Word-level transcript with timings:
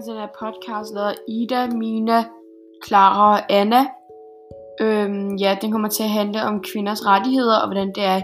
Hej 0.00 0.06
velkommen 0.06 0.30
til 0.32 0.40
den 0.40 0.44
her 0.44 0.50
podcast, 0.52 0.94
lavet 0.94 1.16
Ida, 1.28 1.66
Mina, 1.66 2.24
Clara 2.86 3.32
og 3.32 3.52
Anna. 3.52 3.82
Øhm, 4.80 5.36
ja, 5.36 5.58
den 5.62 5.72
kommer 5.72 5.88
til 5.88 6.02
at 6.02 6.08
handle 6.08 6.42
om 6.42 6.62
kvinders 6.62 7.06
rettigheder, 7.06 7.56
og 7.62 7.66
hvordan 7.68 7.88
det 7.96 8.04
er 8.04 8.18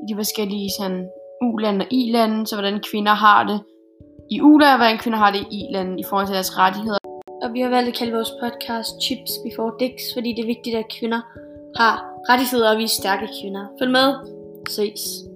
i 0.00 0.04
de 0.08 0.14
forskellige 0.16 0.68
sådan, 0.78 1.08
U-lande 1.42 1.84
og 1.84 1.92
I-lande, 1.92 2.46
så 2.46 2.56
hvordan 2.56 2.80
kvinder 2.90 3.12
har 3.12 3.40
det 3.50 3.60
i 4.30 4.40
u 4.40 4.52
og 4.54 4.76
hvordan 4.76 4.98
kvinder 4.98 5.18
har 5.18 5.30
det 5.32 5.40
i 5.50 5.56
I-lande 5.60 6.00
i 6.00 6.04
forhold 6.08 6.26
til 6.26 6.34
deres 6.34 6.58
rettigheder. 6.58 6.98
Og 7.42 7.52
vi 7.52 7.60
har 7.60 7.68
valgt 7.68 7.88
at 7.88 7.94
kalde 7.94 8.12
vores 8.12 8.32
podcast 8.42 8.92
Chips 9.04 9.32
Before 9.44 9.72
Dicks, 9.80 10.04
fordi 10.14 10.28
det 10.36 10.42
er 10.42 10.52
vigtigt, 10.54 10.76
at 10.76 10.92
kvinder 10.98 11.20
har 11.80 11.94
rettigheder, 12.30 12.70
og 12.72 12.78
vi 12.78 12.84
er 12.84 12.96
stærke 13.00 13.26
kvinder. 13.40 13.64
Følg 13.78 13.92
med. 13.98 14.08
Ses. 14.68 15.33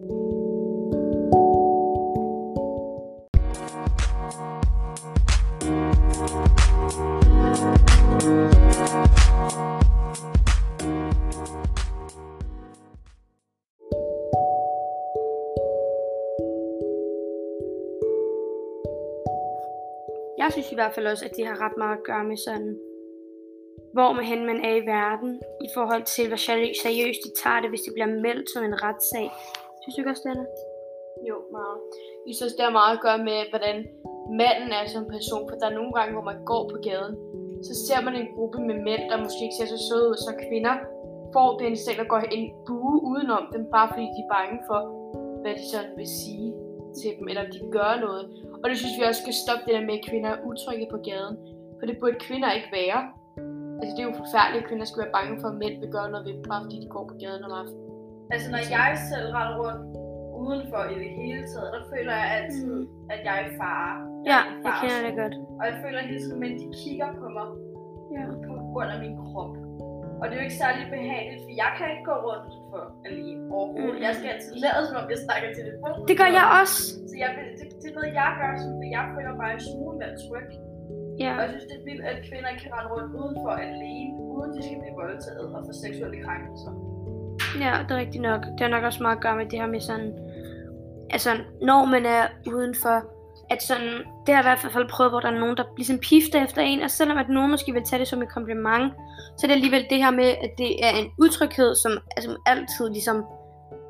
Jeg 20.41 20.49
synes 20.53 20.73
i 20.73 20.79
hvert 20.79 20.95
fald 20.95 21.07
også, 21.13 21.25
at 21.29 21.37
det 21.37 21.47
har 21.47 21.57
ret 21.65 21.77
meget 21.83 21.97
at 21.99 22.07
gøre 22.11 22.25
med 22.31 22.39
sådan, 22.47 22.73
hvor 23.95 24.11
man 24.17 24.25
hen 24.31 24.41
man 24.51 24.61
er 24.69 24.75
i 24.81 24.85
verden, 24.97 25.33
i 25.67 25.69
forhold 25.77 26.05
til, 26.15 26.25
hvor 26.29 26.41
seriøst 26.85 27.21
de 27.27 27.31
tager 27.43 27.61
det, 27.61 27.71
hvis 27.71 27.85
det 27.87 27.93
bliver 27.97 28.11
meldt 28.27 28.47
som 28.53 28.63
en 28.69 28.77
retssag. 28.85 29.27
Synes 29.81 29.95
du 29.95 30.01
ikke 30.01 30.15
også, 30.15 30.27
det 30.29 30.47
Jo, 31.29 31.37
meget. 31.59 31.79
Jeg 32.29 32.35
synes, 32.39 32.55
det 32.57 32.65
har 32.65 32.79
meget 32.81 32.95
at 32.97 33.05
gøre 33.07 33.21
med, 33.29 33.39
hvordan 33.53 33.77
manden 34.43 34.71
er 34.79 34.85
som 34.95 35.05
person. 35.15 35.45
For 35.49 35.57
der 35.61 35.67
er 35.69 35.79
nogle 35.79 35.93
gange, 35.97 36.13
hvor 36.17 36.27
man 36.31 36.39
går 36.51 36.63
på 36.73 36.77
gaden, 36.89 37.15
så 37.69 37.73
ser 37.87 38.01
man 38.07 38.15
en 38.17 38.29
gruppe 38.37 38.59
med 38.69 38.77
mænd, 38.89 39.05
der 39.11 39.25
måske 39.25 39.43
ikke 39.47 39.59
ser 39.59 39.69
så 39.75 39.81
søde 39.87 40.05
ud, 40.11 40.17
så 40.27 40.33
kvinder 40.47 40.77
får 41.35 41.49
den 41.63 41.73
selv 41.87 42.01
at 42.05 42.09
gå 42.13 42.19
en 42.39 42.47
bue 42.67 42.97
udenom 43.11 43.45
dem, 43.55 43.63
bare 43.75 43.89
fordi 43.93 44.07
de 44.17 44.23
er 44.27 44.33
bange 44.37 44.57
for, 44.69 44.81
hvad 45.43 45.55
de 45.59 45.65
sådan 45.73 45.95
vil 45.99 46.11
sige 46.23 46.49
til 46.99 47.11
dem, 47.19 47.27
eller 47.31 47.45
de 47.55 47.59
gør 47.77 47.93
noget. 48.07 48.25
Og 48.63 48.67
det 48.71 48.77
synes 48.81 48.95
vi 48.99 49.05
også 49.11 49.21
skal 49.25 49.37
stoppe 49.45 49.63
det 49.67 49.75
der 49.77 49.85
med, 49.89 49.95
at 49.99 50.05
kvinder 50.09 50.31
er 50.35 50.41
utrygge 50.49 50.87
på 50.95 50.99
gaden. 51.09 51.37
For 51.79 51.85
det 51.89 51.97
burde 52.01 52.19
kvinder 52.27 52.49
ikke 52.59 52.71
være. 52.81 53.01
Altså 53.81 53.93
det 53.95 54.03
er 54.03 54.09
jo 54.11 54.17
forfærdeligt, 54.23 54.61
at 54.63 54.69
kvinder 54.69 54.87
skal 54.89 55.01
være 55.05 55.15
bange 55.19 55.35
for, 55.41 55.49
at 55.53 55.57
mænd 55.63 55.75
vil 55.83 55.91
gøre 55.97 56.09
noget 56.13 56.25
ved 56.27 56.33
dem, 56.37 56.45
bare 56.53 56.63
fordi 56.65 56.77
de 56.85 56.89
går 56.95 57.05
på 57.11 57.15
gaden 57.23 57.43
om 57.49 57.53
aftenen. 57.61 57.87
Altså 58.35 58.47
når 58.55 58.61
jeg 58.77 58.89
selv 59.11 59.27
render 59.37 59.57
rundt 59.63 59.83
udenfor 60.45 60.83
i 60.95 60.97
det 61.05 61.11
hele 61.21 61.43
taget, 61.53 61.71
der 61.77 61.83
føler 61.93 62.13
jeg 62.23 62.29
altid, 62.39 62.75
mm. 62.75 63.13
at 63.15 63.21
jeg 63.27 63.35
er 63.41 63.45
i 63.51 63.53
fare. 63.61 63.95
Ja, 64.31 64.41
er 64.49 64.55
jeg 64.67 64.73
kender 64.81 65.01
det 65.07 65.15
godt. 65.23 65.35
Og 65.61 65.65
jeg 65.71 65.77
føler 65.85 66.01
hele 66.09 66.21
tiden, 66.25 66.43
at 66.49 66.55
de 66.63 66.67
kigger 66.83 67.09
på 67.21 67.27
mig 67.37 67.49
Ja. 68.17 68.25
på 68.47 68.53
grund 68.73 68.91
af 68.95 68.99
min 69.05 69.15
krop. 69.27 69.53
Og 70.21 70.25
det 70.27 70.33
er 70.35 70.41
jo 70.41 70.47
ikke 70.49 70.61
særlig 70.65 70.83
behageligt, 70.97 71.41
for 71.45 71.53
jeg 71.63 71.71
kan 71.79 71.87
ikke 71.93 72.07
gå 72.11 72.17
rundt 72.27 72.45
udenfor 72.53 72.83
alene 73.09 73.41
overhovedet. 73.57 73.99
Mm. 73.99 74.07
Jeg 74.07 74.13
skal 74.19 74.29
altid 74.35 74.53
lade, 74.65 74.81
som 74.89 74.97
om 75.03 75.07
jeg 75.13 75.21
snakker 75.27 75.49
til 75.57 75.63
det 75.69 75.75
punkt. 75.83 75.97
Det 76.11 76.17
gør 76.21 76.31
jeg 76.39 76.47
også. 76.61 76.79
Så 77.11 77.15
jeg, 77.23 77.29
det, 77.59 77.67
det, 77.83 77.89
er 77.91 77.95
noget, 77.99 78.11
jeg 78.23 78.31
gør, 78.41 78.53
som 78.65 78.73
jeg 78.97 79.05
føler 79.15 79.35
mig 79.41 79.49
en 79.57 79.63
smule 79.69 79.95
mere 80.01 80.15
tryg. 80.25 80.49
Ja. 81.23 81.31
Og 81.37 81.41
jeg 81.43 81.49
synes, 81.53 81.67
det 81.71 81.77
er 81.81 81.85
vildt, 81.89 82.05
at 82.11 82.17
kvinder 82.29 82.51
kan 82.61 82.69
rende 82.75 82.89
rundt 82.95 83.11
udenfor 83.21 83.53
alene, 83.67 84.13
uden 84.35 84.51
de 84.57 84.61
skal 84.67 84.79
blive 84.83 84.97
voldtaget 85.03 85.47
og 85.57 85.61
få 85.69 85.73
seksuelle 85.85 86.19
krænkelser. 86.25 86.73
Ja, 87.65 87.73
det 87.85 87.91
er 87.97 88.01
rigtigt 88.05 88.25
nok. 88.31 88.43
Det 88.55 88.61
har 88.65 88.73
nok 88.77 88.85
også 88.89 89.01
meget 89.03 89.17
at 89.17 89.23
gøre 89.27 89.37
med 89.41 89.47
det 89.51 89.59
her 89.61 89.71
med 89.75 89.81
sådan... 89.91 90.11
Altså, 91.15 91.31
når 91.71 91.81
man 91.95 92.07
er 92.07 92.25
udenfor, 92.55 92.97
at 93.51 93.63
sådan... 93.63 93.93
Det 94.27 94.35
har 94.35 94.43
jeg 94.43 94.45
i 94.45 94.49
hvert 94.49 94.73
fald 94.73 94.89
prøvet, 94.89 95.13
hvor 95.13 95.21
der 95.21 95.29
er 95.29 95.41
nogen, 95.41 95.57
der 95.57 95.65
ligesom 95.77 95.99
pifter 95.99 96.45
efter 96.45 96.63
en, 96.63 96.83
og 96.83 96.91
selvom 96.91 97.19
at 97.19 97.29
nogen 97.29 97.51
måske 97.51 97.73
vil 97.73 97.83
tage 97.85 98.01
det 98.01 98.09
som 98.09 98.23
et 98.23 98.29
kompliment, 98.29 98.93
så 99.37 99.47
er 99.47 99.49
det 99.49 99.55
alligevel 99.55 99.87
det 99.91 99.99
her 99.99 100.11
med, 100.11 100.25
at 100.25 100.51
det 100.59 100.85
er 100.87 100.91
en 100.91 101.11
utryghed, 101.19 101.75
som 101.75 101.93
altså, 102.17 102.37
altid 102.47 102.91
ligesom 102.91 103.25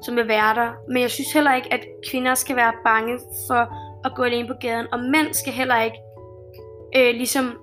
som 0.02 0.16
vil 0.16 0.28
være 0.28 0.54
der. 0.54 0.70
Men 0.88 1.02
jeg 1.02 1.10
synes 1.10 1.32
heller 1.32 1.54
ikke, 1.54 1.72
at 1.72 1.80
kvinder 2.10 2.34
skal 2.34 2.56
være 2.56 2.72
bange 2.84 3.18
for 3.48 3.62
at 4.04 4.14
gå 4.16 4.22
alene 4.22 4.48
på 4.48 4.54
gaden, 4.60 4.86
og 4.92 5.00
mænd 5.00 5.34
skal 5.34 5.52
heller 5.52 5.80
ikke 5.80 5.98
øh, 6.96 7.14
ligesom 7.14 7.58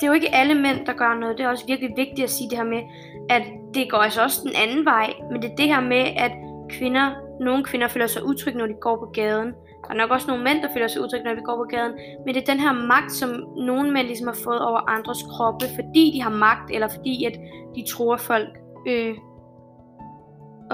det 0.00 0.06
er 0.06 0.10
jo 0.10 0.14
ikke 0.14 0.34
alle 0.34 0.54
mænd, 0.54 0.86
der 0.86 0.92
gør 0.92 1.14
noget. 1.20 1.38
Det 1.38 1.44
er 1.44 1.48
også 1.48 1.66
virkelig 1.66 1.90
vigtigt 1.96 2.24
at 2.24 2.30
sige 2.30 2.50
det 2.50 2.58
her 2.58 2.64
med, 2.64 2.82
at 3.30 3.42
det 3.74 3.90
går 3.90 3.98
altså 3.98 4.22
også 4.22 4.40
den 4.44 4.52
anden 4.56 4.84
vej. 4.84 5.12
Men 5.30 5.42
det 5.42 5.50
er 5.50 5.56
det 5.56 5.66
her 5.66 5.80
med, 5.80 6.04
at 6.16 6.32
kvinder, 6.68 7.10
nogle 7.40 7.64
kvinder 7.64 7.88
føler 7.88 8.06
sig 8.06 8.24
utrygge, 8.24 8.58
når 8.58 8.66
de 8.66 8.74
går 8.80 8.96
på 8.96 9.10
gaden. 9.14 9.54
Der 9.90 9.96
er 9.96 10.02
nok 10.04 10.10
også 10.16 10.28
nogle 10.30 10.44
mænd, 10.48 10.58
der 10.64 10.70
føler 10.74 10.88
sig 10.88 11.02
utrygge, 11.04 11.24
når 11.26 11.34
de 11.38 11.48
går 11.50 11.56
på 11.62 11.66
gaden. 11.74 11.94
Men 12.24 12.30
det 12.34 12.40
er 12.42 12.48
den 12.52 12.60
her 12.66 12.74
magt, 12.92 13.12
som 13.20 13.30
nogle 13.70 13.88
mænd 13.94 14.06
ligesom 14.10 14.28
har 14.32 14.38
fået 14.46 14.62
over 14.68 14.80
andres 14.96 15.22
kroppe, 15.32 15.64
fordi 15.78 16.04
de 16.14 16.20
har 16.26 16.34
magt, 16.48 16.66
eller 16.74 16.88
fordi 16.96 17.14
at 17.28 17.34
de 17.76 17.82
tror 17.92 18.16
folk. 18.30 18.52
Øh, 18.90 19.14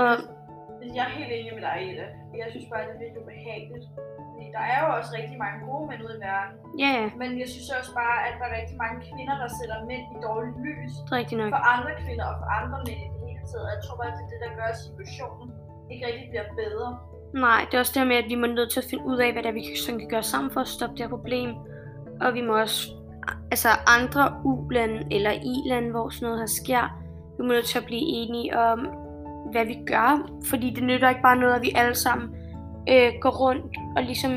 og 0.01 0.11
Jeg 0.97 1.05
er 1.09 1.13
helt 1.19 1.33
enig 1.39 1.53
med 1.59 1.65
dig 1.71 1.79
det. 2.01 2.09
Jeg 2.41 2.47
synes 2.53 2.67
bare, 2.73 2.83
det 2.87 2.93
er 2.97 3.01
virkelig 3.05 3.21
ubehageligt. 3.25 3.87
Fordi 4.33 4.47
der 4.57 4.65
er 4.73 4.79
jo 4.85 4.89
også 4.99 5.11
rigtig 5.19 5.37
mange 5.45 5.59
gode 5.67 5.85
mænd 5.89 6.01
ude 6.07 6.17
i 6.19 6.23
verden. 6.29 6.55
ja, 6.83 6.91
ja, 6.99 7.07
Men 7.21 7.29
jeg 7.43 7.49
synes 7.53 7.69
også 7.79 7.93
bare, 8.03 8.17
at 8.29 8.35
der 8.39 8.47
er 8.51 8.55
rigtig 8.61 8.77
mange 8.85 8.97
kvinder, 9.09 9.35
der 9.43 9.49
sætter 9.59 9.79
mænd 9.91 10.05
i 10.15 10.17
dårligt 10.29 10.59
lys. 10.67 10.93
det 11.05 11.13
er 11.15 11.19
rigtigt 11.21 11.39
nok. 11.41 11.51
For 11.57 11.63
andre 11.75 11.93
kvinder 12.03 12.27
og 12.33 12.37
for 12.43 12.49
andre 12.61 12.79
mænd 12.89 13.01
i 13.07 13.09
det 13.15 13.21
hele 13.29 13.47
taget. 13.53 13.67
Jeg 13.75 13.81
tror 13.85 13.97
bare, 14.01 14.11
at 14.13 14.17
det 14.19 14.25
er 14.27 14.31
det, 14.33 14.41
der 14.45 14.51
gør, 14.59 14.69
at 14.75 14.79
situationen 14.87 15.49
ikke 15.93 16.03
rigtig 16.09 16.27
bliver 16.33 16.49
bedre. 16.63 16.89
Nej, 17.35 17.67
det 17.71 17.75
er 17.75 17.79
også 17.79 18.01
det 18.01 18.07
med, 18.07 18.17
at 18.17 18.25
vi 18.29 18.35
må 18.35 18.47
nødt 18.47 18.71
til 18.71 18.81
at 18.81 18.87
finde 18.91 19.05
ud 19.07 19.19
af, 19.19 19.33
hvad 19.33 19.43
det 19.43 19.55
vi 19.55 19.77
sådan 19.77 20.01
kan 20.01 20.09
gøre 20.09 20.23
sammen 20.23 20.51
for 20.53 20.61
at 20.61 20.69
stoppe 20.69 20.97
det 20.97 21.03
her 21.05 21.09
problem. 21.09 21.51
Og 22.21 22.35
vi 22.35 22.43
må 22.43 22.61
også, 22.61 22.91
altså 23.51 23.69
andre 23.87 24.41
u 24.45 24.71
eller 25.11 25.33
I-lande, 25.33 25.91
hvor 25.91 26.09
sådan 26.09 26.27
noget 26.27 26.41
her 26.41 26.47
sker, 26.47 27.03
vi 27.37 27.43
må 27.43 27.53
nødt 27.53 27.67
til 27.67 27.79
at 27.79 27.85
blive 27.85 28.01
enige 28.01 28.59
om, 28.59 28.79
hvad 29.53 29.67
vi 29.67 29.79
gør. 29.87 30.31
Fordi 30.51 30.71
det 30.71 30.85
nytter 30.85 31.09
ikke 31.09 31.23
bare 31.23 31.37
noget, 31.37 31.55
at 31.55 31.63
vi 31.63 31.73
alle 31.75 31.95
sammen 31.95 32.29
øh, 32.89 33.13
går 33.21 33.31
rundt 33.31 33.77
og 33.97 34.03
ligesom 34.03 34.33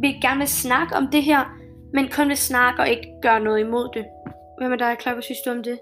vil 0.00 0.14
gerne 0.22 0.38
vil 0.38 0.48
snakke 0.48 0.96
om 0.96 1.08
det 1.12 1.22
her, 1.22 1.58
men 1.92 2.08
kun 2.08 2.28
vil 2.28 2.36
snakke 2.36 2.82
og 2.82 2.88
ikke 2.88 3.08
gøre 3.22 3.40
noget 3.40 3.60
imod 3.60 3.88
det. 3.94 4.04
Hvad 4.58 4.68
med 4.68 4.78
dig, 4.78 4.96
Clara? 5.00 5.14
Hvad 5.14 5.22
synes 5.22 5.38
du 5.46 5.50
om 5.50 5.62
det? 5.62 5.78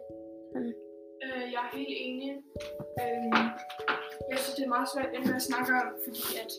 Øh, 1.24 1.52
jeg 1.52 1.60
er 1.66 1.76
helt 1.76 1.96
enig. 2.06 2.30
Synes, 4.48 4.60
det 4.60 4.66
er 4.70 4.76
meget 4.78 4.90
svært, 4.94 5.08
det 5.14 5.34
at 5.40 5.48
snakke 5.50 5.70
om, 5.82 5.88
fordi 6.04 6.22
at 6.42 6.50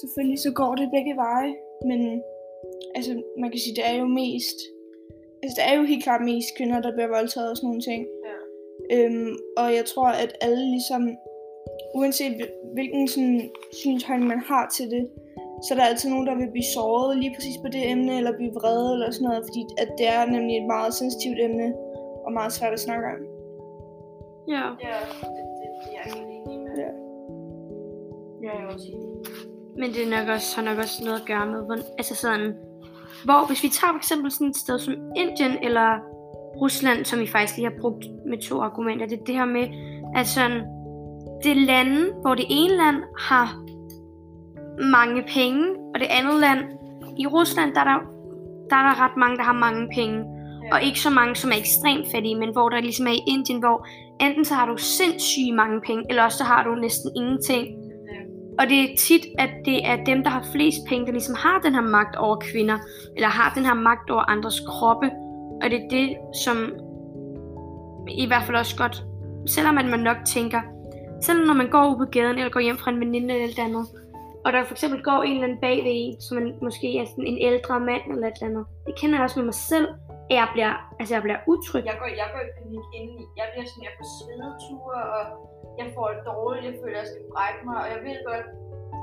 selvfølgelig 0.00 0.40
så 0.46 0.50
går 0.60 0.72
det 0.80 0.94
begge 0.96 1.14
veje, 1.24 1.52
men 1.90 2.00
altså, 2.96 3.12
man 3.42 3.48
kan 3.50 3.60
sige, 3.64 3.76
det 3.78 3.84
er 3.90 3.96
jo 4.02 4.06
mest, 4.22 4.58
altså 5.42 5.54
det 5.58 5.64
er 5.70 5.74
jo 5.78 5.82
helt 5.92 6.04
klart 6.06 6.22
mest 6.30 6.48
kvinder, 6.56 6.78
der 6.86 6.92
bliver 6.96 7.10
voldtaget 7.16 7.50
og 7.50 7.56
sådan 7.56 7.68
nogle 7.68 7.86
ting. 7.90 8.02
Ja. 8.28 8.36
Øhm, 8.94 9.32
og 9.60 9.68
jeg 9.78 9.84
tror, 9.92 10.08
at 10.24 10.32
alle 10.46 10.64
ligesom, 10.76 11.02
uanset 11.98 12.32
hvil- 12.38 12.56
hvilken 12.76 13.08
sådan, 13.08 13.40
synsholdning 13.80 14.28
man 14.34 14.42
har 14.50 14.64
til 14.76 14.86
det, 14.94 15.04
så 15.64 15.68
er 15.74 15.78
der 15.78 15.90
altid 15.90 16.08
nogen, 16.10 16.26
der 16.30 16.36
vil 16.40 16.50
blive 16.54 16.70
såret 16.76 17.18
lige 17.22 17.34
præcis 17.34 17.58
på 17.64 17.68
det 17.74 17.82
emne, 17.92 18.12
eller 18.18 18.38
blive 18.38 18.56
vrede 18.58 18.88
eller 18.94 19.10
sådan 19.10 19.28
noget, 19.28 19.42
fordi 19.48 19.62
at 19.82 19.88
det 19.98 20.08
er 20.16 20.22
nemlig 20.34 20.54
et 20.56 20.66
meget 20.74 20.92
sensitivt 21.00 21.38
emne, 21.46 21.66
og 22.26 22.30
meget 22.38 22.52
svært 22.52 22.72
at 22.78 22.84
snakke 22.86 23.06
om. 23.14 23.20
Ja. 24.54 24.64
Ja, 24.86 24.96
det, 25.20 25.42
det, 25.58 25.68
det 25.84 25.92
er 25.98 26.06
jeg 26.08 26.65
Jeg 28.46 28.66
også. 28.74 28.86
Men 29.78 29.90
det 29.94 30.02
er 30.06 30.18
nok 30.18 30.28
også, 30.34 30.56
har 30.56 30.64
nok 30.70 30.78
også 30.78 31.04
noget 31.04 31.20
at 31.20 31.26
gøre 31.26 31.46
med, 31.46 31.60
hvor, 31.66 31.76
altså 31.98 32.14
sådan, 32.14 32.54
hvor 33.24 33.46
hvis 33.46 33.62
vi 33.62 33.68
tager 33.68 33.92
for 33.92 33.98
eksempel 33.98 34.30
sådan 34.30 34.46
et 34.46 34.56
sted 34.56 34.78
som 34.78 34.94
Indien 35.16 35.52
eller 35.62 35.88
Rusland, 36.62 37.04
som 37.04 37.20
vi 37.20 37.26
faktisk 37.26 37.56
lige 37.56 37.70
har 37.70 37.80
brugt 37.80 38.04
med 38.26 38.38
to 38.48 38.60
argumenter, 38.60 39.06
det 39.06 39.20
er 39.20 39.24
det 39.24 39.34
her 39.34 39.44
med, 39.44 39.66
at 40.16 40.26
sådan, 40.26 40.56
det 41.42 41.50
er 41.52 41.66
lande, 41.72 42.12
hvor 42.22 42.34
det 42.34 42.46
ene 42.48 42.76
land 42.76 42.96
har 43.18 43.46
mange 44.96 45.24
penge, 45.34 45.64
og 45.94 46.00
det 46.00 46.08
andet 46.10 46.40
land, 46.40 46.60
i 47.18 47.26
Rusland, 47.26 47.74
der 47.74 47.80
er 47.80 47.84
der, 47.84 47.98
der, 48.70 48.76
er 48.76 48.82
der 48.88 49.00
ret 49.04 49.16
mange, 49.16 49.36
der 49.36 49.42
har 49.42 49.58
mange 49.66 49.88
penge, 49.94 50.24
Ja. 50.64 50.74
og 50.74 50.82
ikke 50.82 51.00
så 51.00 51.10
mange, 51.10 51.36
som 51.36 51.50
er 51.50 51.56
ekstremt 51.56 52.06
fattige, 52.12 52.38
men 52.42 52.52
hvor 52.52 52.68
der 52.68 52.80
ligesom 52.80 53.06
er 53.06 53.10
i 53.10 53.22
Indien, 53.26 53.58
hvor 53.58 53.86
enten 54.20 54.44
så 54.44 54.54
har 54.54 54.66
du 54.66 54.76
sindssygt 54.76 55.54
mange 55.54 55.80
penge, 55.80 56.04
eller 56.08 56.24
også 56.24 56.38
så 56.38 56.44
har 56.44 56.64
du 56.64 56.74
næsten 56.74 57.10
ingenting. 57.16 57.66
Og 58.58 58.66
det 58.68 58.78
er 58.80 58.96
tit, 58.98 59.24
at 59.38 59.50
det 59.64 59.86
er 59.86 60.04
dem, 60.04 60.22
der 60.22 60.30
har 60.30 60.44
flest 60.52 60.78
penge, 60.88 61.06
der 61.06 61.12
ligesom 61.12 61.34
har 61.38 61.60
den 61.60 61.74
her 61.74 61.82
magt 61.82 62.16
over 62.16 62.36
kvinder, 62.36 62.78
eller 63.16 63.28
har 63.28 63.52
den 63.54 63.64
her 63.64 63.74
magt 63.74 64.10
over 64.10 64.30
andres 64.30 64.60
kroppe. 64.68 65.10
Og 65.62 65.70
det 65.70 65.84
er 65.84 65.88
det, 65.88 66.16
som 66.44 66.56
i 68.08 68.26
hvert 68.26 68.42
fald 68.42 68.56
også 68.56 68.76
godt, 68.76 69.04
selvom 69.46 69.78
at 69.78 69.84
man 69.84 70.00
nok 70.00 70.16
tænker, 70.26 70.60
selvom 71.22 71.46
når 71.46 71.54
man 71.54 71.70
går 71.70 71.84
ud 71.90 71.96
på 71.96 72.10
gaden, 72.10 72.38
eller 72.38 72.50
går 72.50 72.60
hjem 72.60 72.78
fra 72.78 72.90
en 72.90 73.00
veninde 73.00 73.34
eller 73.34 73.48
et 73.48 73.58
andet, 73.58 73.86
og 74.44 74.52
der 74.52 74.64
for 74.64 74.74
eksempel 74.76 75.02
går 75.02 75.18
en 75.22 75.32
eller 75.32 75.46
anden 75.48 75.64
bag 75.66 75.76
ved 75.86 75.92
en, 76.02 76.20
som 76.26 76.34
en, 76.38 76.48
måske 76.66 76.88
er 77.00 77.04
sådan 77.04 77.26
en 77.32 77.38
ældre 77.48 77.80
mand 77.90 78.04
eller 78.12 78.26
et 78.28 78.36
eller 78.36 78.50
andet. 78.50 78.64
Det 78.86 78.94
kender 79.00 79.16
jeg 79.16 79.24
også 79.24 79.38
med 79.38 79.48
mig 79.52 79.58
selv, 79.72 79.88
at 80.30 80.36
jeg 80.40 80.48
bliver, 80.54 80.72
altså 80.98 81.12
jeg 81.14 81.22
bliver 81.26 81.40
utryg. 81.52 81.84
Jeg 81.90 81.96
går, 82.00 82.08
jeg 82.22 82.28
går 82.34 82.42
i 82.48 82.50
panik 82.58 82.86
indeni. 82.98 83.24
Jeg 83.40 83.46
bliver 83.50 83.66
sådan, 83.70 83.84
jeg 83.88 83.94
får 83.98 84.08
svedeture, 84.16 85.00
og 85.16 85.22
jeg 85.80 85.88
får 85.96 86.08
det 86.14 86.22
dårligt. 86.32 86.64
Jeg 86.70 86.76
føler, 86.82 86.98
at 86.98 87.02
jeg 87.02 87.08
skal 87.12 87.24
brække 87.34 87.60
mig. 87.68 87.76
Og 87.84 87.88
jeg 87.94 88.00
ved 88.06 88.18
godt, 88.30 88.46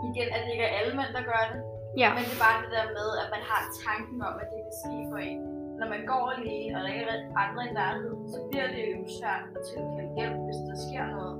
igen, 0.10 0.28
at 0.36 0.40
det 0.44 0.52
ikke 0.56 0.66
er 0.70 0.76
alle 0.80 0.94
mænd, 1.00 1.12
der 1.18 1.24
gør 1.32 1.44
det. 1.52 1.60
Ja. 2.02 2.10
Men 2.16 2.22
det 2.28 2.34
er 2.38 2.44
bare 2.46 2.58
det 2.64 2.72
der 2.78 2.88
med, 3.00 3.10
at 3.22 3.28
man 3.36 3.44
har 3.52 3.62
tanken 3.86 4.20
om, 4.30 4.36
at 4.42 4.48
det 4.52 4.60
vil 4.66 4.76
ske 4.84 4.98
for 5.12 5.20
en. 5.30 5.40
Når 5.80 5.88
man 5.94 6.02
går 6.12 6.24
alene, 6.38 6.72
og 6.76 6.82
der 6.84 6.90
ikke 6.94 7.06
er 7.16 7.20
andre 7.44 7.62
i 7.70 7.74
nærheden, 7.82 8.22
så 8.34 8.38
bliver 8.50 8.68
det 8.76 8.84
jo 8.94 9.00
svært 9.18 9.44
at 9.58 9.62
tilkalde 9.70 10.12
hjælp, 10.18 10.38
hvis 10.48 10.60
der 10.68 10.76
sker 10.86 11.06
noget. 11.16 11.36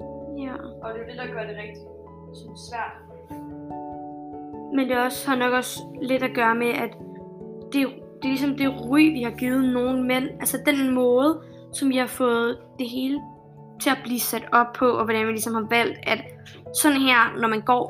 Ja. 0.46 0.56
Og 0.84 0.88
det 0.94 1.00
er 1.02 1.08
det, 1.10 1.18
der 1.22 1.28
gør 1.36 1.44
det 1.50 1.56
rigtig 1.64 1.84
sådan, 2.40 2.60
svært. 2.70 2.94
Men 4.76 4.84
det 4.90 4.96
også, 5.06 5.22
har 5.30 5.38
nok 5.44 5.54
også 5.62 5.76
lidt 6.02 6.24
at 6.24 6.34
gøre 6.40 6.56
med, 6.56 6.72
at 6.86 6.92
det, 7.74 7.82
det 8.20 8.26
er 8.30 8.34
ligesom 8.36 8.58
det 8.62 8.68
ry, 8.90 9.02
vi 9.18 9.22
har 9.24 9.36
givet 9.44 9.74
nogle 9.74 10.04
mænd. 10.04 10.28
Altså 10.44 10.58
den 10.66 10.94
måde, 10.94 11.42
som 11.74 11.90
vi 11.90 11.98
har 11.98 12.08
fået 12.08 12.58
det 12.80 12.90
hele 12.90 13.22
til 13.82 13.90
at 13.90 13.98
blive 14.04 14.20
sat 14.20 14.46
op 14.52 14.74
på, 14.74 14.88
og 15.00 15.04
hvordan 15.04 15.28
vi 15.28 15.32
ligesom 15.32 15.54
har 15.54 15.68
valgt, 15.70 15.98
at 16.04 16.20
sådan 16.82 17.02
her, 17.02 17.40
når 17.42 17.48
man 17.48 17.62
går, 17.62 17.84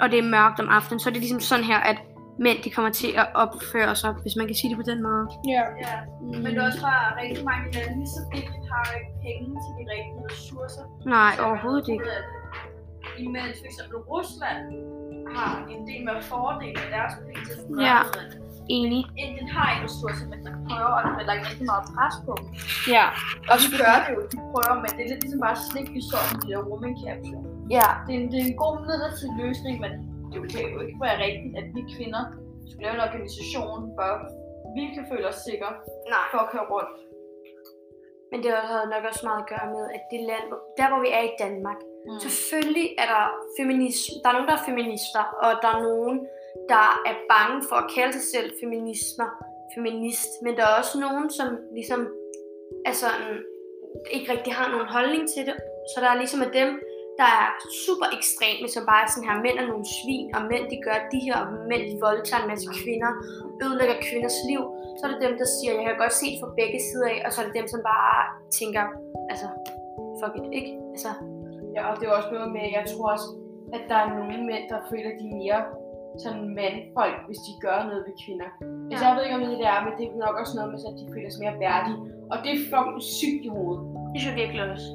og 0.00 0.10
det 0.10 0.18
er 0.18 0.22
mørkt 0.36 0.60
om 0.60 0.68
aftenen, 0.68 1.00
så 1.00 1.08
er 1.08 1.12
det 1.12 1.20
ligesom 1.20 1.40
sådan 1.40 1.64
her, 1.64 1.78
at 1.78 1.98
mænd 2.38 2.58
de 2.64 2.70
kommer 2.70 2.90
til 2.90 3.10
at 3.22 3.26
opføre 3.34 3.94
sig, 3.96 4.10
hvis 4.22 4.34
man 4.38 4.46
kan 4.46 4.56
sige 4.60 4.70
det 4.70 4.78
på 4.82 4.86
den 4.90 5.02
måde. 5.08 5.24
Ja. 5.54 5.62
Ja. 5.84 5.96
Men 6.42 6.46
det 6.52 6.58
er 6.62 6.66
også 6.70 6.82
bare 6.90 7.06
rigtig 7.22 7.44
mange 7.50 7.66
lande, 7.76 7.94
ligesom 8.02 8.24
ikke 8.38 8.52
har 8.72 8.84
ikke 8.98 9.12
penge 9.26 9.46
til 9.62 9.70
de 9.78 9.82
rigtige 9.94 10.22
ressourcer. 10.30 10.84
Nej, 11.16 11.32
Så 11.36 11.42
overhovedet 11.46 11.88
ikke. 11.94 12.10
Imens 13.18 13.56
for 13.60 13.66
eksempel 13.70 13.96
Rusland 14.12 14.62
har 15.36 15.52
en 15.74 15.82
del 15.88 16.00
med 16.08 16.16
fordele 16.30 16.78
af 16.86 16.90
deres 16.96 17.14
penge 17.24 17.42
til 17.46 17.60
at 17.60 17.64
Ja. 17.88 17.98
Enig. 18.78 19.02
Indien 19.22 19.48
har 19.56 19.66
ikke 19.72 19.84
ressourcer, 19.88 20.26
men 20.32 20.38
de 20.44 20.50
prøver, 20.68 20.92
og 20.98 21.02
bliver 21.14 21.28
lagt 21.30 21.42
rigtig 21.50 21.66
meget 21.72 21.84
pres 21.94 22.16
på 22.26 22.32
dem. 22.38 22.46
Ja. 22.96 23.06
Og 23.50 23.56
de 23.62 23.66
gør 23.82 23.94
det 24.04 24.10
jo, 24.16 24.20
de 24.32 24.36
prøver, 24.52 24.74
men 24.82 24.90
det 24.94 25.00
er 25.04 25.08
lidt 25.12 25.20
ligesom 25.24 25.40
bare 25.46 25.56
slik 25.68 25.88
i 26.00 26.02
sådan, 26.10 26.34
de 26.40 26.46
der 26.50 26.60
woman 26.68 26.94
capture. 27.02 27.40
Ja. 27.76 27.86
Det 28.04 28.10
er 28.14 28.18
en, 28.22 28.26
det 28.32 28.38
er 28.42 28.46
en 28.52 28.58
god 28.64 28.74
midlertidig 28.86 29.36
løsning, 29.44 29.74
men 29.84 29.92
det 30.30 30.38
kan 30.52 30.62
jo 30.74 30.78
ikke 30.86 31.00
være 31.06 31.18
rigtigt, 31.26 31.52
at 31.60 31.66
vi 31.76 31.82
kvinder 31.94 32.22
skulle 32.68 32.84
lave 32.86 32.96
en 32.98 33.06
organisation, 33.08 33.78
hvor 33.96 34.12
vi 34.76 34.84
kan 34.94 35.04
føle 35.10 35.26
os 35.32 35.38
sikre 35.48 35.70
Nej. 36.14 36.26
for 36.32 36.40
at 36.44 36.48
køre 36.52 36.66
rundt. 36.74 36.96
Men 38.30 38.38
det 38.44 38.50
har 38.70 38.84
nok 38.94 39.04
også 39.10 39.22
meget 39.28 39.40
at 39.44 39.50
gøre 39.52 39.66
med, 39.76 39.84
at 39.96 40.02
det 40.12 40.20
land, 40.30 40.46
der 40.78 40.86
hvor 40.90 41.00
vi 41.06 41.10
er 41.18 41.24
i 41.30 41.34
Danmark, 41.44 41.80
Mm. 42.06 42.20
Selvfølgelig 42.26 42.88
er 43.02 43.06
der 43.14 43.24
feminism. 43.58 44.12
Der 44.22 44.28
er 44.28 44.34
nogen, 44.36 44.48
der 44.50 44.56
er 44.60 44.66
feminister, 44.70 45.22
og 45.44 45.50
der 45.62 45.70
er 45.76 45.80
nogen, 45.90 46.16
der 46.72 46.86
er 47.08 47.16
bange 47.32 47.58
for 47.68 47.76
at 47.82 47.90
kalde 47.96 48.12
sig 48.16 48.26
selv 48.34 48.48
feminismer, 48.60 49.28
feminist. 49.74 50.30
Men 50.44 50.52
der 50.56 50.64
er 50.66 50.74
også 50.80 50.94
nogen, 51.04 51.26
som 51.38 51.48
ligesom 51.78 52.00
er 52.88 52.94
sådan, 53.02 53.28
ikke 54.16 54.32
rigtig 54.32 54.52
har 54.58 54.68
nogen 54.74 54.88
holdning 54.96 55.24
til 55.34 55.42
det. 55.48 55.56
Så 55.90 55.96
der 56.02 56.08
er 56.10 56.18
ligesom 56.22 56.42
af 56.46 56.50
dem, 56.60 56.70
der 57.20 57.28
er 57.40 57.46
super 57.84 58.08
ekstreme, 58.16 58.66
som 58.74 58.82
bare 58.90 59.02
er 59.04 59.10
sådan 59.10 59.28
her, 59.28 59.44
mænd 59.46 59.56
er 59.62 59.70
nogle 59.72 59.86
svin, 59.96 60.28
og 60.36 60.42
mænd 60.52 60.64
de 60.72 60.78
gør 60.86 60.98
de 61.12 61.20
her, 61.26 61.36
og 61.42 61.46
mænd 61.70 61.82
de 61.90 61.96
voldtager 62.06 62.42
en 62.42 62.50
masse 62.52 62.68
kvinder, 62.80 63.10
ødelægger 63.64 63.96
kvinders 64.06 64.38
liv. 64.50 64.62
Så 64.96 65.02
er 65.04 65.10
det 65.12 65.24
dem, 65.26 65.34
der 65.40 65.48
siger, 65.54 65.72
jeg 65.78 65.88
har 65.90 66.02
godt 66.02 66.14
set 66.20 66.36
fra 66.40 66.48
begge 66.58 66.78
sider 66.86 67.08
af, 67.14 67.18
og 67.26 67.30
så 67.32 67.38
er 67.40 67.46
det 67.46 67.58
dem, 67.60 67.68
som 67.72 67.80
bare 67.92 68.18
tænker, 68.58 68.84
altså, 69.32 69.46
fuck 70.20 70.34
it, 70.40 70.46
ikke? 70.58 70.72
Altså, 70.94 71.10
Ja, 71.76 71.82
og 71.90 71.94
det 71.98 72.04
er 72.08 72.12
også 72.18 72.30
noget 72.36 72.50
med, 72.56 72.64
jeg 72.78 72.84
tror 72.92 73.06
også, 73.14 73.28
at 73.76 73.82
der 73.90 73.96
er 74.02 74.08
nogle 74.18 74.46
mænd, 74.50 74.64
der 74.72 74.78
føler, 74.90 75.10
de 75.20 75.24
er 75.32 75.36
mere 75.42 75.60
sådan 76.22 76.44
mandfolk, 76.58 77.18
hvis 77.28 77.40
de 77.46 77.52
gør 77.66 77.78
noget 77.88 78.02
ved 78.06 78.14
kvinder. 78.24 78.48
Altså, 78.90 79.02
Ja. 79.04 79.08
jeg 79.08 79.14
ved 79.16 79.22
ikke, 79.26 79.36
om 79.38 79.44
det 79.52 79.66
er 79.72 79.78
men 79.84 79.92
det 79.98 80.04
er 80.06 80.14
nok 80.26 80.34
også 80.42 80.52
noget 80.58 80.68
med, 80.72 80.78
at 80.90 80.94
de 81.00 81.04
føler 81.14 81.30
sig 81.32 81.40
mere 81.44 81.56
værdige. 81.66 81.98
Og 82.32 82.36
det 82.42 82.50
er 82.56 82.60
fucking 82.72 83.00
sygt 83.20 83.42
i 83.48 83.50
hovedet. 83.56 83.82
det 84.12 84.16
synes 84.20 84.30
jeg 84.30 84.36
virkelig 84.42 84.62
også. 84.74 84.88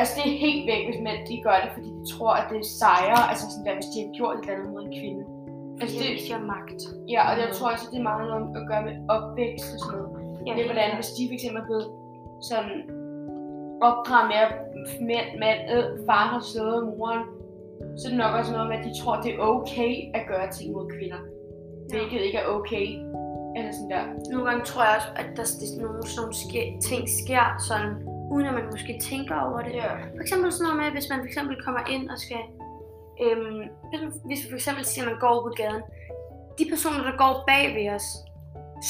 Altså, 0.00 0.12
det 0.18 0.24
er 0.32 0.36
helt 0.46 0.62
væk, 0.70 0.82
hvis 0.88 1.00
mænd 1.06 1.20
de 1.30 1.34
gør 1.48 1.56
det, 1.64 1.70
fordi 1.76 1.88
de 1.98 2.04
tror, 2.14 2.32
at 2.40 2.46
det 2.50 2.58
er 2.64 2.68
sejre. 2.82 3.22
Altså, 3.30 3.44
sådan 3.50 3.64
der, 3.66 3.74
hvis 3.78 3.90
de 3.92 3.98
har 4.04 4.10
gjort 4.18 4.34
et 4.34 4.40
eller 4.42 4.54
andet 4.56 4.70
mod 4.74 4.82
en 4.88 4.94
kvinde. 5.00 5.22
Altså, 5.80 5.94
det 6.00 6.08
viser 6.16 6.38
magt. 6.54 6.80
ja, 7.14 7.20
og 7.30 7.34
jeg 7.42 7.48
tror 7.56 7.68
også, 7.74 7.84
at 7.86 7.90
det 7.92 7.98
er 8.02 8.06
meget 8.10 8.22
noget 8.30 8.44
at 8.60 8.64
gøre 8.70 8.82
med 8.88 8.94
opvækst 9.14 9.68
og 9.74 9.78
sådan 9.82 9.92
noget. 9.96 10.10
Ja, 10.46 10.50
det 10.56 10.62
er 10.64 10.68
hvordan, 10.72 10.90
hvis 10.98 11.10
de 11.16 11.22
fx 11.30 11.42
er 11.60 11.64
blevet 11.68 11.86
sådan 12.50 12.76
opdraget 13.88 14.26
med, 14.32 14.38
at 14.46 14.52
mænd, 15.10 15.28
mand, 15.42 15.60
øh, 15.74 15.84
far 16.06 16.24
har 16.32 16.40
slået 16.52 16.80
moren, 16.92 17.22
så 17.98 18.02
er 18.06 18.10
det 18.12 18.18
nok 18.24 18.34
også 18.40 18.52
noget 18.52 18.68
med, 18.68 18.76
at 18.78 18.84
de 18.84 18.92
tror, 19.00 19.14
det 19.24 19.30
er 19.34 19.38
okay 19.38 19.92
at 20.18 20.22
gøre 20.30 20.46
ting 20.56 20.72
mod 20.72 20.86
kvinder. 20.96 21.20
Hvilket 21.92 22.20
ikke 22.26 22.38
er 22.38 22.48
okay. 22.58 22.86
Eller 23.56 23.72
sådan 23.76 23.90
der. 23.94 24.04
Nogle 24.32 24.46
gange 24.48 24.64
tror 24.64 24.82
jeg 24.84 24.94
også, 24.98 25.10
at 25.20 25.28
der 25.36 25.44
der 25.60 25.82
nogle 25.82 26.06
sådan 26.06 26.18
nogle 26.20 26.36
ske, 26.46 26.62
ting 26.88 27.02
sker 27.22 27.44
sådan, 27.68 27.90
uden 28.32 28.46
at 28.50 28.54
man 28.58 28.66
måske 28.74 28.92
tænker 29.10 29.36
over 29.46 29.60
det. 29.66 29.74
Ja. 29.82 29.92
For 30.16 30.22
eksempel 30.24 30.52
sådan 30.52 30.64
noget 30.66 30.78
med, 30.82 30.88
hvis 30.96 31.08
man 31.10 31.18
for 31.22 31.28
eksempel 31.30 31.56
kommer 31.66 31.82
ind 31.94 32.04
og 32.12 32.18
skal... 32.24 32.42
Øhm, 33.24 33.62
hvis, 33.88 34.00
man, 34.02 34.12
hvis 34.28 34.40
vi 34.44 34.48
for 34.52 34.58
eksempel 34.60 34.84
siger, 34.84 35.04
at 35.04 35.10
man 35.10 35.20
går 35.24 35.36
på 35.46 35.50
gaden. 35.60 35.82
De 36.58 36.64
personer, 36.72 37.02
der 37.08 37.16
går 37.24 37.32
bag 37.50 37.64
ved 37.78 37.86
os, 37.96 38.06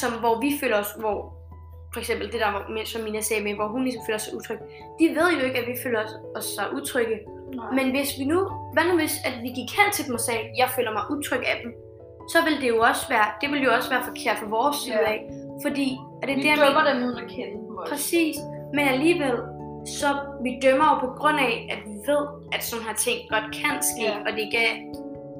som, 0.01 0.11
hvor 0.23 0.35
vi 0.43 0.49
føler 0.61 0.77
os, 0.83 0.91
hvor 1.01 1.17
for 1.93 1.99
eksempel 1.99 2.25
det 2.31 2.39
der, 2.43 2.51
som 2.85 3.01
Mina 3.01 3.21
sagde 3.21 3.43
med, 3.43 3.55
hvor 3.55 3.67
hun 3.67 3.83
ligesom 3.83 4.03
føler 4.07 4.17
sig 4.17 4.35
utryg. 4.37 4.59
De 4.99 5.05
ved 5.17 5.27
jo 5.37 5.43
ikke, 5.47 5.59
at 5.61 5.67
vi 5.71 5.75
føler 5.83 5.99
os, 6.05 6.13
os 6.35 6.45
så 6.45 6.63
utrygge. 6.77 7.17
Nej. 7.55 7.71
Men 7.77 7.85
hvis 7.95 8.09
vi 8.19 8.25
nu, 8.25 8.39
hvad 8.73 8.83
nu 8.89 8.95
hvis, 9.01 9.15
at 9.25 9.33
vi 9.43 9.49
gik 9.59 9.69
hen 9.79 9.87
til 9.93 10.05
dem 10.05 10.13
og 10.13 10.19
sagde, 10.19 10.39
jeg 10.57 10.67
føler 10.75 10.91
mig 10.97 11.03
utryg 11.13 11.39
af 11.53 11.57
dem, 11.63 11.71
så 12.33 12.37
vil 12.45 12.55
det 12.61 12.69
jo 12.69 12.79
også 12.89 13.03
være, 13.09 13.27
det 13.41 13.47
vil 13.51 13.61
jo 13.67 13.71
også 13.77 13.89
være 13.89 14.03
forkert 14.03 14.37
fra 14.41 14.49
vores 14.57 14.75
side 14.83 14.99
Ja. 15.07 15.11
af. 15.13 15.19
Fordi, 15.65 15.97
og 16.21 16.23
det 16.27 16.31
er 16.33 16.37
vi 16.37 16.43
det, 16.49 16.57
dømmer 16.63 16.83
dem 16.89 16.97
uden 17.07 17.17
at 17.23 17.29
kende 17.35 17.53
dem 17.67 17.75
også. 17.77 17.91
Præcis. 17.93 18.35
Men 18.75 18.87
alligevel, 18.95 19.35
så 19.99 20.07
vi 20.45 20.51
dømmer 20.65 20.85
jo 20.91 20.95
på 21.05 21.09
grund 21.19 21.37
af, 21.39 21.53
at 21.73 21.79
vi 21.89 21.95
ved, 22.11 22.23
at 22.55 22.63
sådan 22.63 22.85
her 22.87 22.93
ting 22.95 23.17
godt 23.29 23.47
kan 23.59 23.75
ske, 23.91 24.03
Ja. 24.05 24.19
og 24.25 24.29
det 24.35 24.39
ikke 24.47 24.57
er, 24.69 24.73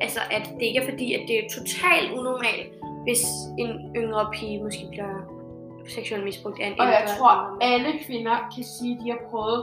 altså, 0.02 0.20
at 0.32 0.44
det 0.60 0.66
ikke 0.70 0.80
er 0.84 0.88
fordi, 0.92 1.08
at 1.14 1.22
det 1.28 1.36
er 1.40 1.46
totalt 1.58 2.08
unormalt, 2.20 2.68
hvis 3.06 3.22
en 3.64 3.72
yngre 4.02 4.26
pige 4.36 4.64
måske 4.64 4.84
bliver 4.94 5.14
seksuelt 5.88 6.24
misbrugt 6.24 6.62
af 6.62 6.68
en 6.68 6.80
Og 6.80 6.88
jeg 6.88 7.04
tror, 7.18 7.32
alle 7.62 7.92
kvinder 8.06 8.36
kan 8.56 8.64
sige, 8.64 8.92
at 8.96 9.00
de 9.04 9.10
har 9.12 9.20
prøvet 9.32 9.62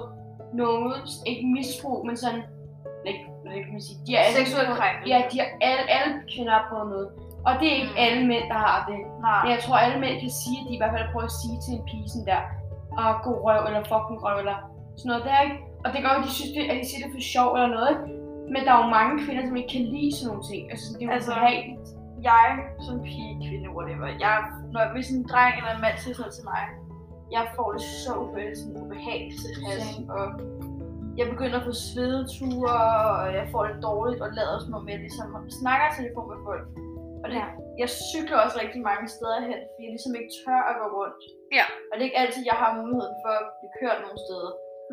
noget, 0.63 0.95
ikke 1.31 1.45
misbrug, 1.57 1.99
men 2.09 2.17
sådan, 2.23 2.43
ikke, 3.11 3.25
hvad 3.43 3.53
kan 3.67 3.73
man 3.77 3.85
sige, 3.89 3.99
de 4.07 4.11
har 4.15 4.21
alle 4.27 4.37
Seksuel 4.39 4.67
prøvet- 4.67 4.81
krænkelse. 4.81 5.09
Ja, 5.13 5.19
de 5.31 5.35
har, 5.41 5.49
alle, 5.69 5.83
alle 5.97 6.11
kvinder 6.33 6.53
har 6.59 6.65
prøvet 6.71 6.89
noget. 6.95 7.09
Og 7.49 7.53
det 7.61 7.67
er 7.73 7.77
ikke 7.81 7.95
Mm. 7.97 8.05
alle 8.07 8.21
mænd, 8.33 8.45
der 8.53 8.59
har 8.69 8.79
det. 8.91 8.99
Nej. 9.27 9.41
Men 9.43 9.49
jeg 9.55 9.61
tror, 9.65 9.77
alle 9.85 9.99
mænd 10.05 10.15
kan 10.25 10.33
sige, 10.43 10.59
at 10.61 10.65
de 10.69 10.73
i 10.77 10.81
hvert 10.81 10.93
fald 10.95 11.05
har 11.07 11.13
prøvet 11.15 11.31
at 11.33 11.37
sige 11.43 11.57
til 11.65 11.73
en 11.79 11.85
pige 11.91 12.07
sådan 12.13 12.29
der, 12.33 12.41
ah, 13.01 13.13
god 13.27 13.39
røv, 13.47 13.61
eller 13.69 13.83
fucking 13.93 14.19
røv, 14.25 14.37
eller 14.43 14.57
sådan 14.99 15.09
noget 15.13 15.25
der, 15.29 15.39
ikke? 15.47 15.59
Og 15.85 15.89
det 15.93 15.99
gør 16.03 16.11
jo, 16.15 16.21
at 16.23 16.27
de 16.29 16.33
synes, 16.39 16.53
det, 16.57 16.63
at 16.71 16.77
de 16.81 16.85
siger 16.91 17.01
det 17.05 17.11
for 17.17 17.23
sjov 17.35 17.49
eller 17.57 17.71
noget? 17.79 17.95
Men 18.53 18.61
der 18.65 18.71
er 18.75 18.81
jo 18.85 18.89
mange 18.99 19.15
kvinder, 19.25 19.43
som 19.49 19.57
ikke 19.61 19.73
kan 19.77 19.85
lide 19.95 20.11
sådan 20.17 20.27
nogle 20.31 20.45
ting. 20.51 20.63
Altså, 20.73 20.87
det 20.95 21.01
er 21.03 21.09
jo 21.11 21.13
Altså, 21.17 21.31
ubehageligt. 21.33 21.89
jeg 22.31 22.47
som 22.87 22.95
pige, 23.09 23.31
kvinde, 23.47 23.69
whatever, 23.77 24.09
jeg, 24.25 24.37
når 24.75 24.83
hvis 24.95 25.09
en 25.17 25.23
dreng 25.31 25.55
eller 25.61 25.73
en 25.77 25.83
mand 25.87 25.97
siger 26.03 26.15
sådan 26.19 26.35
til 26.39 26.45
mig, 26.53 26.63
jeg 27.35 27.45
får 27.57 27.69
det 27.77 27.83
så 28.05 28.13
ubehageligt, 28.23 28.59
sådan 28.61 28.81
ubehageligt 28.83 29.39
til 29.43 29.53
halsen, 29.67 30.05
og 30.19 30.27
jeg 31.21 31.27
begynder 31.33 31.59
at 31.61 31.67
få 31.71 31.75
svedeture, 31.89 32.77
og 33.21 33.27
jeg 33.39 33.47
får 33.53 33.63
det 33.69 33.77
dårligt, 33.89 34.21
og 34.25 34.31
lader 34.39 34.59
som 34.65 34.73
om 34.79 34.85
jeg 34.93 34.99
ligesom 35.07 35.29
snakker 35.61 35.85
i 35.87 35.93
telefon 35.99 36.27
med 36.33 36.41
folk. 36.49 36.67
Og 37.23 37.27
det, 37.31 37.37
jeg 37.83 37.89
cykler 38.13 38.39
også 38.45 38.57
rigtig 38.65 38.81
mange 38.91 39.07
steder 39.17 39.39
hen, 39.49 39.59
fordi 39.69 39.83
jeg 39.87 39.95
ligesom 39.97 40.15
ikke 40.19 40.31
tør 40.41 40.61
at 40.71 40.75
gå 40.81 40.87
rundt. 40.99 41.23
Ja. 41.59 41.67
Og 41.89 41.93
det 41.95 42.03
er 42.03 42.09
ikke 42.11 42.23
altid, 42.25 42.43
jeg 42.51 42.59
har 42.63 42.71
muligheden 42.81 43.17
for 43.23 43.33
at 43.41 43.47
blive 43.59 43.73
kørt 43.81 43.99
nogen 44.05 44.21
steder. 44.27 44.51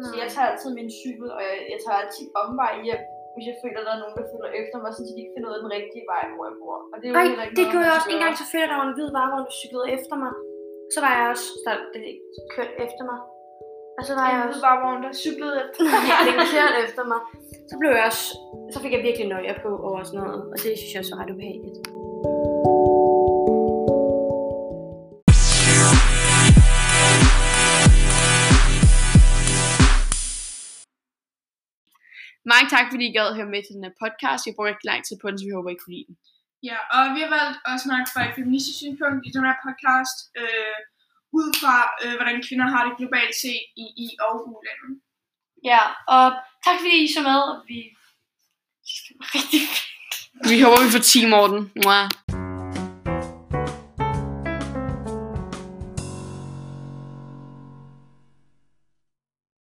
Så 0.07 0.13
jeg 0.21 0.27
tager 0.33 0.47
altid 0.51 0.69
min 0.79 0.91
cykel, 1.01 1.27
og 1.37 1.41
jeg, 1.47 1.55
jeg 1.73 1.79
tager 1.85 1.99
altid 2.03 2.25
omvej 2.43 2.73
hjem, 2.85 3.03
hvis 3.33 3.45
jeg 3.49 3.57
føler, 3.63 3.79
at 3.81 3.85
der 3.87 3.93
er 3.95 4.01
nogen, 4.03 4.15
der 4.19 4.25
følger 4.31 4.51
efter 4.61 4.77
mig, 4.83 4.91
så 4.95 5.01
de 5.07 5.13
ikke 5.21 5.33
finder 5.35 5.47
ud 5.49 5.57
af 5.57 5.63
den 5.65 5.71
rigtige 5.77 6.05
vej, 6.11 6.23
hvor 6.33 6.43
jeg 6.49 6.55
bor. 6.61 6.77
Og 6.91 6.95
det 6.99 7.05
er 7.07 7.11
jo 7.11 7.41
ikke 7.45 7.57
det 7.59 7.65
gjorde 7.71 7.87
jeg 7.87 7.95
også. 7.97 8.09
En 8.15 8.21
gang 8.23 8.33
så 8.41 8.45
følte 8.51 8.63
jeg, 8.63 8.69
at 8.69 8.73
der 8.73 8.79
var 8.81 8.87
en 8.89 8.97
hvid 8.97 9.09
varevogn, 9.17 9.45
der 9.47 9.55
cyklede 9.61 9.87
efter 9.97 10.15
mig. 10.23 10.31
Så 10.93 10.99
var 11.01 11.13
jeg 11.19 11.29
også, 11.33 11.47
der, 11.65 11.75
det 11.93 12.03
kørte 12.55 12.73
efter 12.85 13.03
mig. 13.11 13.19
Og 13.97 14.03
så 14.07 14.13
var 14.19 14.25
jeg 14.29 14.37
Jeg 14.39 14.47
også, 14.49 14.61
bare, 14.61 14.77
hun 14.93 15.03
der 15.03 15.13
cyklede 15.25 15.55
efter. 15.63 15.81
den 16.27 16.35
kørte 16.53 16.77
efter 16.85 17.03
mig. 17.11 17.19
Så 17.69 17.75
blev 17.79 17.91
jeg 17.97 18.05
også, 18.11 18.25
så 18.73 18.77
fik 18.83 18.93
jeg 18.93 19.03
virkelig 19.07 19.27
nøje 19.27 19.55
på 19.63 19.69
over 19.87 20.03
sådan 20.03 20.19
noget. 20.19 20.41
Og 20.51 20.57
det 20.63 20.71
synes 20.79 20.91
jeg 20.93 20.99
også 20.99 21.15
var 21.15 21.21
ret 21.21 21.33
ubehageligt. 21.35 21.77
Mange 32.51 32.67
tak, 32.75 32.85
fordi 32.91 33.05
I 33.07 33.15
gad 33.17 33.27
at 33.31 33.37
høre 33.39 33.53
med 33.53 33.61
til 33.63 33.75
den 33.75 33.85
her 33.87 33.95
podcast. 34.03 34.41
Jeg 34.45 34.53
bruger 34.55 34.69
rigtig 34.69 34.87
lang 34.91 35.01
tid 35.05 35.15
på 35.21 35.27
den, 35.29 35.37
så 35.39 35.45
vi 35.45 35.55
håber, 35.57 35.69
I 35.69 35.81
kunne 35.81 35.95
lide 35.95 36.09
den. 36.09 36.17
Ja, 36.69 36.77
og 36.95 37.03
vi 37.15 37.19
har 37.23 37.31
valgt 37.37 37.57
at 37.71 37.75
snakke 37.85 38.07
fra 38.13 38.21
et 38.27 38.35
feministisk 38.37 38.77
synspunkt 38.83 39.21
i 39.27 39.33
den 39.35 39.43
her 39.47 39.57
podcast, 39.65 40.17
øh, 40.41 40.77
ud 41.39 41.47
fra, 41.61 41.75
øh, 42.03 42.13
hvordan 42.17 42.37
kvinder 42.47 42.67
har 42.73 42.81
det 42.87 42.93
globalt 42.99 43.35
set 43.43 43.63
i, 43.83 43.85
i 44.05 44.07
og 44.25 44.33
ulande. 44.51 44.89
Ja, 45.71 45.83
og 46.15 46.25
tak 46.65 46.77
fordi 46.81 46.95
I 47.03 47.13
så 47.15 47.21
med. 47.29 47.39
og 47.51 47.57
Vi 47.69 47.79
synes, 48.89 49.01
det 49.07 49.13
var 49.19 49.27
rigtig 49.37 49.61
fedt. 49.67 50.49
Vi 50.49 50.55
håber, 50.61 50.85
vi 50.85 50.91
får 50.95 50.99
10, 50.99 51.25
Morten. 51.33 51.59
Mwah. 51.81 52.42